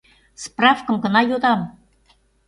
[0.43, 1.61] Справкым гына йодам...